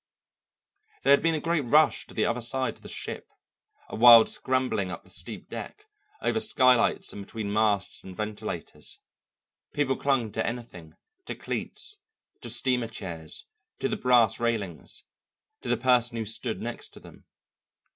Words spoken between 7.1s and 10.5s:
and between masts and ventilators. People clung to